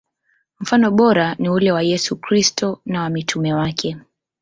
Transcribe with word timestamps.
Mfano 0.59 0.91
bora 0.91 1.35
ni 1.39 1.49
ule 1.49 1.71
wa 1.71 1.81
Yesu 1.83 2.15
Kristo 2.15 2.81
na 2.85 3.01
wa 3.01 3.09
mitume 3.09 3.53
wake. 3.53 3.97